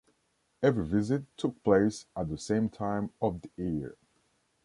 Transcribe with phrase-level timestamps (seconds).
[0.63, 3.97] Every visit took place at the same time of the year.